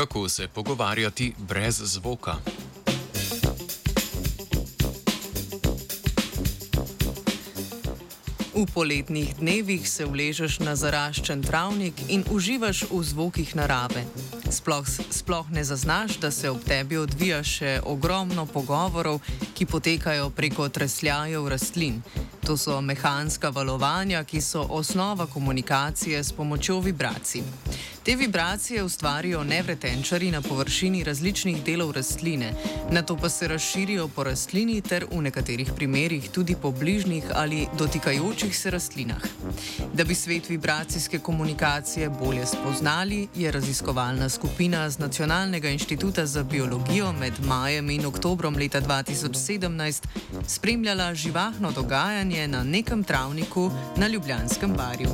Kako 0.00 0.28
se 0.28 0.48
pogovarjati 0.48 1.32
brez 1.38 1.80
zvoka? 1.84 2.36
V 8.54 8.66
poletnih 8.74 9.34
dnevih 9.36 9.90
se 9.90 10.04
vležeš 10.04 10.58
na 10.64 10.72
zaraščen 10.76 11.42
travnik 11.42 12.00
in 12.08 12.24
uživaš 12.32 12.86
v 12.90 13.02
zvokih 13.04 13.52
narave. 13.56 14.06
Sploh, 14.50 14.86
sploh 15.10 15.50
ne 15.50 15.64
zaznaš, 15.64 16.16
da 16.18 16.30
se 16.30 16.50
ob 16.50 16.64
tebi 16.66 16.96
odvija 16.98 17.38
še 17.46 17.78
ogromno 17.86 18.46
pogovorov, 18.46 19.20
ki 19.54 19.66
potekajo 19.66 20.30
preko 20.34 20.68
tresljajev 20.68 21.46
rastlin. 21.48 22.02
To 22.46 22.56
so 22.56 22.80
mehanska 22.80 23.52
valovanja, 23.54 24.24
ki 24.24 24.40
so 24.40 24.66
osnova 24.70 25.26
komunikacije 25.26 26.24
s 26.24 26.32
pomočjo 26.32 26.80
vibracij. 26.80 27.44
Te 28.02 28.16
vibracije 28.16 28.82
ustvarijo 28.82 29.44
nevretenčari 29.44 30.30
na 30.30 30.40
površini 30.42 31.04
različnih 31.04 31.62
delov 31.64 31.92
rastline, 31.92 32.52
na 32.90 33.02
to 33.02 33.16
pa 33.16 33.28
se 33.28 33.48
razširijo 33.48 34.08
po 34.08 34.24
rastlini 34.24 34.80
ter 34.80 35.04
v 35.12 35.20
nekaterih 35.22 35.70
primerjih 35.76 36.30
tudi 36.30 36.56
po 36.62 36.72
bližnjih 36.72 37.24
ali 37.34 37.66
dotikajočih 37.78 38.58
se 38.58 38.70
rastlinah. 38.70 39.22
Da 39.94 40.04
bi 40.04 40.14
svet 40.14 40.48
vibracijske 40.48 41.18
komunikacije 41.18 42.10
bolje 42.10 42.46
spoznali, 42.46 43.28
je 43.34 43.52
raziskovalna 43.52 44.28
skupina 44.28 44.39
z 44.90 44.98
Nacionalnega 44.98 45.68
inštituta 45.68 46.26
za 46.26 46.42
biologijo 46.42 47.12
med 47.12 47.32
majem 47.44 47.90
in 47.90 48.06
oktobrom 48.06 48.56
leta 48.56 48.80
2017 48.80 50.06
spremljala 50.46 51.14
živahno 51.14 51.70
dogajanje 51.70 52.48
na 52.48 52.64
nekem 52.64 53.04
travniku 53.04 53.70
na 53.96 54.08
Ljubljanskem 54.08 54.72
barju. 54.72 55.10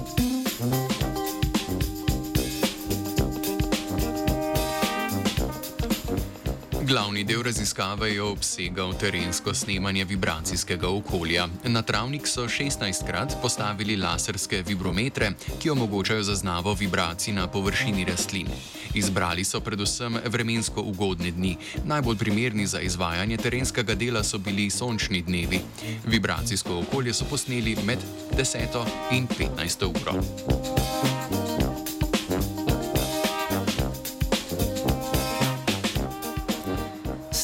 Glavni 6.86 7.24
del 7.24 7.42
raziskave 7.42 8.12
je 8.14 8.22
obsegal 8.22 8.92
terensko 8.94 9.54
snemanje 9.54 10.04
vibracijskega 10.04 10.88
okolja. 10.88 11.48
Na 11.64 11.82
travnik 11.82 12.28
so 12.28 12.44
16krat 12.44 13.34
postavili 13.42 13.96
laserske 13.96 14.62
vibrometre, 14.66 15.32
ki 15.58 15.70
omogočajo 15.70 16.22
zaznavo 16.22 16.74
vibracij 16.74 17.34
na 17.34 17.48
površini 17.48 18.04
rastlin. 18.04 18.46
Izbrali 18.94 19.44
so 19.44 19.60
predvsem 19.60 20.18
vremensko 20.26 20.82
ugodne 20.82 21.30
dni. 21.30 21.56
Najbolj 21.84 22.16
primerni 22.16 22.66
za 22.66 22.80
izvajanje 22.80 23.36
terenskega 23.36 23.94
dela 23.94 24.22
so 24.22 24.38
bili 24.38 24.70
sončni 24.70 25.22
dnevi. 25.22 25.60
Vibracijsko 26.06 26.78
okolje 26.78 27.14
so 27.14 27.24
posneli 27.24 27.76
med 27.84 27.98
10 28.38 28.86
in 29.10 29.26
15 29.26 29.86
uro. 29.86 30.22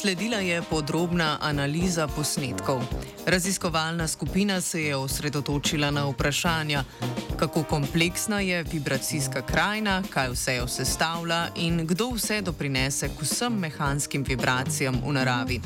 Sledila 0.02 0.36
je 0.36 0.62
podrobna 0.62 1.38
analiza 1.40 2.08
posnetkov. 2.08 2.82
Raziskovalna 3.26 4.08
skupina 4.08 4.60
se 4.60 4.82
je 4.82 4.96
osredotočila 4.96 5.90
na 5.90 6.04
vprašanja, 6.04 6.84
kako 7.36 7.62
kompleksna 7.62 8.40
je 8.40 8.62
vibracijska 8.62 9.42
krajina, 9.42 10.02
kaj 10.10 10.28
vse 10.30 10.54
jo 10.54 10.66
sestavlja 10.68 11.48
in 11.56 11.86
kdo 11.86 12.10
vse 12.10 12.40
doprinese 12.42 13.08
k 13.08 13.22
vsem 13.22 13.52
mehanskim 13.52 14.24
vibracijam 14.28 14.98
v 15.06 15.12
naravi. 15.12 15.60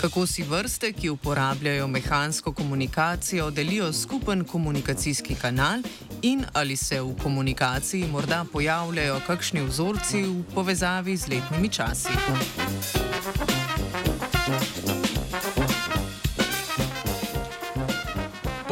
Kako 0.00 0.26
si 0.26 0.42
vrste, 0.42 0.92
ki 0.92 1.10
uporabljajo 1.10 1.86
mehansko 1.86 2.52
komunikacijo, 2.52 3.50
delijo 3.50 3.92
skupen 3.92 4.44
komunikacijski 4.44 5.34
kanal 5.34 5.80
in 6.22 6.44
ali 6.52 6.76
se 6.76 7.00
v 7.00 7.14
komunikaciji 7.22 8.06
morda 8.06 8.44
pojavljajo 8.52 9.20
kakšni 9.26 9.60
vzorci 9.60 10.22
v 10.22 10.42
povezavi 10.54 11.16
z 11.16 11.28
letnimi 11.28 11.68
časi. 11.68 13.05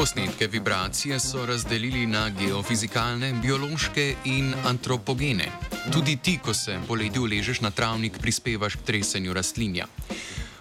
Posnetke 0.04 0.46
vibracije 0.46 1.20
so 1.20 1.46
razdelili 1.46 2.06
na 2.06 2.30
geofizikalne, 2.30 3.32
biološke 3.42 4.14
in 4.24 4.54
antropogene. 4.64 5.46
Tudi 5.92 6.16
ti, 6.16 6.38
ko 6.44 6.54
se 6.54 6.78
poleti 6.88 7.18
uležeš 7.18 7.60
na 7.60 7.70
travnik, 7.70 8.18
prispevaš 8.18 8.76
k 8.76 8.82
tresenju 8.82 9.32
rastlinja. 9.32 9.86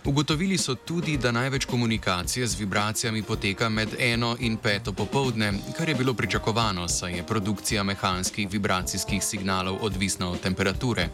Ugotovili 0.06 0.58
so 0.58 0.76
tudi, 0.76 1.18
da 1.18 1.32
največ 1.32 1.66
komunikacije 1.66 2.48
z 2.48 2.60
vibracijami 2.60 3.24
poteka 3.24 3.70
med 3.70 3.90
eno 4.00 4.38
in 4.40 4.58
peto 4.58 4.94
popovdne, 4.94 5.54
kar 5.78 5.90
je 5.90 5.96
bilo 5.96 6.14
pričakovano, 6.14 6.88
saj 6.88 7.18
je 7.18 7.28
produkcija 7.28 7.84
mehanskih 7.84 8.48
vibracijskih 8.52 9.24
signalov 9.24 9.78
odvisna 9.82 10.30
od 10.30 10.40
temperature. 10.40 11.10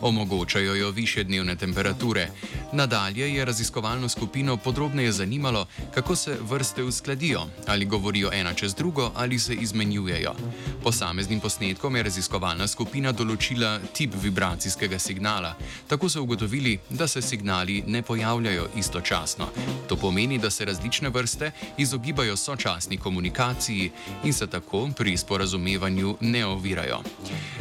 Omogočajo 0.00 0.74
jo 0.74 0.90
više 0.90 1.24
dnevne 1.24 1.56
temperature. 1.56 2.28
Nadalje 2.72 3.34
je 3.34 3.44
raziskovalno 3.44 4.08
skupino 4.08 4.56
podrobneje 4.56 5.12
zanimalo, 5.12 5.66
kako 5.94 6.16
se 6.16 6.38
vrste 6.40 6.84
uskladijo, 6.84 7.40
ali 7.66 7.84
govorijo 7.84 8.30
ena 8.32 8.54
čez 8.54 8.74
drugo 8.74 9.10
ali 9.14 9.38
se 9.38 9.54
izmenjujejo. 9.54 10.34
Posameznim 10.82 11.40
posnetkom 11.40 11.96
je 11.96 12.02
raziskovalna 12.02 12.66
skupina 12.66 13.12
določila 13.12 13.78
tip 13.92 14.14
vibracijskega 14.22 14.98
signala. 14.98 15.54
Tako 15.88 16.08
so 16.08 16.22
ugotovili, 16.22 16.78
da 16.90 17.06
se 17.06 17.22
signali 17.22 17.82
ne 17.86 18.02
pojavljajo 18.02 18.68
istočasno. 18.76 19.48
To 19.88 19.96
pomeni, 19.96 20.38
da 20.38 20.50
se 20.50 20.64
različne 20.64 21.08
vrste 21.08 21.52
izogibajo 21.78 22.36
sočasni 22.36 22.96
komunikaciji 22.96 23.90
in 24.24 24.32
se 24.32 24.46
tako 24.46 24.88
pri 24.96 25.16
sporazumevanju 25.16 26.16
ne 26.20 26.46
ovirajo. 26.46 27.02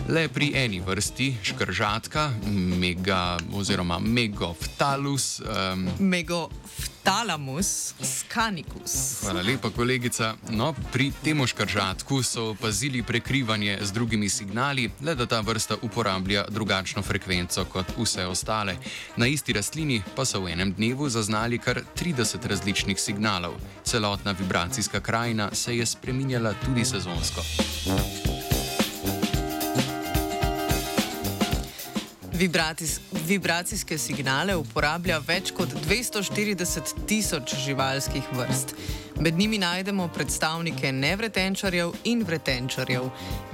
Le 0.09 0.27
pri 0.29 0.51
eni 0.55 0.79
vrsti, 0.81 1.35
škržatka, 1.43 2.31
mega 2.79 3.37
oziroma 3.53 3.99
megoftalus. 3.99 5.39
Um, 5.39 5.89
Megofthalamus 5.99 7.93
scanicus. 8.01 9.21
Hvala 9.21 9.41
lepa, 9.41 9.69
kolegica. 9.69 10.33
No, 10.49 10.73
pri 10.91 11.11
tem 11.23 11.45
škržatku 11.47 12.23
so 12.23 12.49
opazili 12.49 13.03
prekrivanje 13.03 13.77
z 13.81 13.91
drugimi 13.91 14.29
signali, 14.29 14.89
le 15.05 15.15
da 15.15 15.25
ta 15.25 15.41
vrsta 15.45 15.77
uporablja 15.81 16.45
drugačno 16.49 17.01
frekvenco 17.01 17.65
kot 17.65 17.93
vse 17.97 18.25
ostale. 18.25 18.77
Na 19.17 19.27
isti 19.27 19.53
rastlini 19.53 20.01
pa 20.15 20.25
so 20.25 20.41
v 20.41 20.57
enem 20.57 20.73
dnevu 20.73 21.09
zaznali 21.09 21.61
kar 21.61 21.83
30 21.95 22.47
različnih 22.47 22.99
signalov. 22.99 23.53
Celotna 23.85 24.31
vibracijska 24.31 24.99
krajina 24.99 25.49
se 25.53 25.77
je 25.77 25.85
spreminjala 25.85 26.53
tudi 26.65 26.85
sezonsko. 26.85 27.45
Vibratis, 32.39 33.01
vibracijske 33.27 33.97
signale 33.99 34.53
uporablja 34.55 35.17
več 35.27 35.49
kot 35.51 35.73
240 35.83 36.93
tisoč 37.09 37.51
živalskih 37.65 38.29
vrst. 38.31 38.71
Med 39.19 39.35
njimi 39.35 39.57
najdemo 39.59 40.05
predstavnike 40.15 40.93
nevretenčarjev 40.95 41.91
in 42.07 42.23
vretenčarjev. 42.23 43.09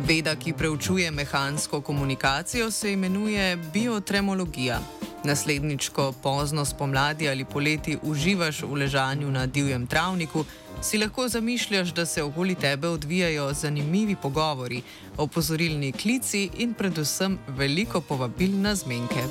Veda, 0.06 0.36
ki 0.38 0.54
preučuje 0.54 1.10
mehansko 1.12 1.82
komunikacijo, 1.82 2.70
se 2.72 2.94
imenuje 2.94 3.56
biotremologija. 3.74 4.78
Naslednjič, 5.26 5.90
ko 5.90 6.12
pozno 6.12 6.66
spomladi 6.66 7.30
ali 7.30 7.46
poleti 7.46 7.98
uživaš 8.04 8.62
v 8.62 8.84
ležanju 8.84 9.32
na 9.32 9.48
divjem 9.50 9.88
travniku, 9.88 10.46
Si 10.82 10.98
lahko 10.98 11.28
zamišljaš, 11.28 11.94
da 11.94 12.06
se 12.06 12.24
okoli 12.24 12.56
tebe 12.56 12.88
odvijajo 12.88 13.54
zanimivi 13.54 14.16
pogovori, 14.22 14.82
opozorilni 15.18 15.92
klici 15.92 16.50
in 16.58 16.74
predvsem 16.74 17.38
veliko 17.48 18.02
povabil 18.02 18.62
na 18.62 18.76
zmenke. 18.76 19.24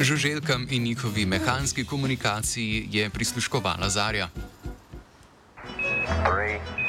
Žuželkam 0.00 0.66
in 0.70 0.82
njihovi 0.82 1.26
mehanski 1.26 1.84
komunikaciji 1.84 2.88
je 2.92 3.10
prisluškovala 3.10 3.88
Zarja. 3.88 4.28
Three. 6.06 6.85